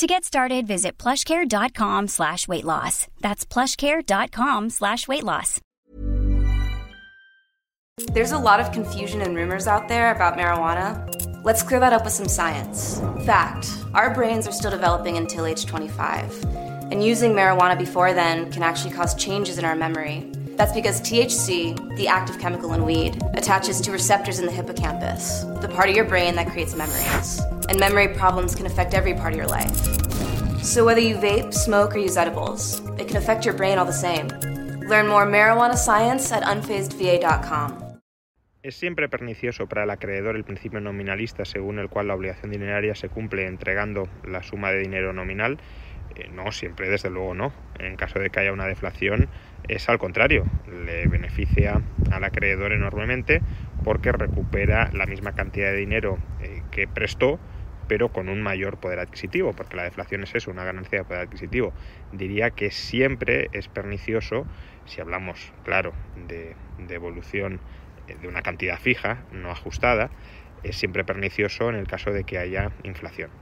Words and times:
To 0.00 0.06
get 0.06 0.24
started, 0.24 0.66
visit 0.66 0.96
plushcare.com 0.96 2.08
slash 2.08 2.48
weight 2.48 2.64
loss. 2.64 3.06
That's 3.20 3.44
plushcare.com 3.44 4.70
slash 4.70 5.06
weight 5.06 5.22
loss. 5.22 5.60
There's 8.14 8.32
a 8.32 8.38
lot 8.38 8.60
of 8.60 8.72
confusion 8.72 9.20
and 9.20 9.36
rumors 9.36 9.66
out 9.66 9.88
there 9.88 10.10
about 10.12 10.38
marijuana. 10.38 11.44
Let's 11.44 11.62
clear 11.62 11.80
that 11.80 11.92
up 11.92 12.04
with 12.04 12.14
some 12.14 12.28
science. 12.28 12.98
Fact 13.26 13.68
our 13.92 14.14
brains 14.14 14.48
are 14.48 14.52
still 14.52 14.70
developing 14.70 15.18
until 15.18 15.44
age 15.44 15.66
25. 15.66 16.46
And 16.90 17.04
using 17.04 17.32
marijuana 17.32 17.76
before 17.76 18.14
then 18.14 18.50
can 18.50 18.62
actually 18.62 18.94
cause 18.94 19.14
changes 19.14 19.58
in 19.58 19.66
our 19.66 19.76
memory. 19.76 20.32
That's 20.56 20.72
because 20.72 21.02
THC, 21.02 21.96
the 21.98 22.08
active 22.08 22.38
chemical 22.38 22.72
in 22.72 22.86
weed, 22.86 23.22
attaches 23.34 23.82
to 23.82 23.92
receptors 23.92 24.38
in 24.38 24.46
the 24.46 24.52
hippocampus, 24.52 25.42
the 25.60 25.68
part 25.68 25.90
of 25.90 25.94
your 25.94 26.06
brain 26.06 26.36
that 26.36 26.50
creates 26.50 26.74
memories. 26.74 27.42
And 27.70 27.80
memory 27.80 28.08
problems 28.08 28.54
can 28.54 28.66
affect 28.66 28.92
every 28.92 29.14
part 29.14 29.32
of 29.32 29.38
your 29.38 29.48
life. 29.48 29.74
So 30.62 30.84
whether 30.84 31.00
you 31.00 31.16
vape, 31.16 31.54
smoke, 31.54 31.94
or 31.94 31.98
use 31.98 32.18
edibles, 32.18 32.82
it 32.98 33.08
can 33.08 33.16
affect 33.16 33.46
your 33.46 33.54
brain 33.54 33.78
all 33.78 33.86
the 33.86 33.92
same. 33.92 34.28
Learn 34.88 35.06
more 35.06 35.24
marijuana 35.24 35.76
science 35.76 36.32
at 36.32 36.42
unfazedva.com. 36.42 37.90
Es 38.62 38.74
siempre 38.74 39.08
pernicioso 39.08 39.68
para 39.68 39.84
el 39.84 39.90
acreedor 39.90 40.36
el 40.36 40.44
principio 40.44 40.80
nominalista 40.80 41.46
según 41.46 41.78
el 41.78 41.88
cual 41.88 42.08
la 42.08 42.14
obligación 42.14 42.50
dineraria 42.50 42.94
se 42.94 43.08
cumple 43.08 43.46
entregando 43.46 44.06
la 44.22 44.42
suma 44.42 44.70
de 44.70 44.80
dinero 44.80 45.14
nominal. 45.14 45.58
Eh, 46.16 46.28
no, 46.30 46.52
siempre, 46.52 46.90
desde 46.90 47.08
luego 47.08 47.34
no. 47.34 47.52
En 47.78 47.96
caso 47.96 48.18
de 48.18 48.28
que 48.28 48.40
haya 48.40 48.52
una 48.52 48.66
deflación, 48.66 49.28
es 49.68 49.88
al 49.88 49.98
contrario, 49.98 50.44
le 50.84 51.06
beneficia 51.06 51.80
al 52.10 52.24
acreedor 52.24 52.72
enormemente 52.72 53.40
porque 53.82 54.12
recupera 54.12 54.90
la 54.92 55.06
misma 55.06 55.32
cantidad 55.32 55.70
de 55.70 55.76
dinero 55.76 56.18
eh, 56.42 56.62
que 56.70 56.86
prestó, 56.86 57.38
pero 57.90 58.12
con 58.12 58.28
un 58.28 58.40
mayor 58.40 58.78
poder 58.78 59.00
adquisitivo, 59.00 59.52
porque 59.52 59.76
la 59.76 59.82
deflación 59.82 60.22
es 60.22 60.32
eso, 60.36 60.52
una 60.52 60.62
ganancia 60.62 61.00
de 61.00 61.04
poder 61.04 61.22
adquisitivo. 61.22 61.72
Diría 62.12 62.50
que 62.52 62.70
siempre 62.70 63.48
es 63.50 63.66
pernicioso, 63.66 64.46
si 64.84 65.00
hablamos, 65.00 65.52
claro, 65.64 65.92
de, 66.28 66.54
de 66.78 66.94
evolución 66.94 67.58
eh, 68.06 68.14
de 68.22 68.28
una 68.28 68.42
cantidad 68.42 68.78
fija, 68.78 69.24
no 69.32 69.50
ajustada, 69.50 70.08
es 70.62 70.76
siempre 70.76 71.04
pernicioso 71.04 71.68
en 71.68 71.74
el 71.74 71.88
caso 71.88 72.12
de 72.12 72.22
que 72.22 72.38
haya 72.38 72.70
inflación. 72.84 73.32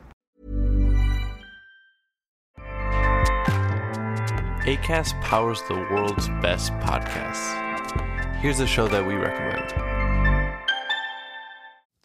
ACAST 4.66 5.14
powers 5.20 5.62
the 5.68 5.74
world's 5.92 6.30
best 6.40 6.72
podcasts. 6.80 7.52
Here's 8.40 8.60
a 8.60 8.66
show 8.66 8.88
that 8.88 9.06
we 9.06 9.12
recommend. 9.12 9.97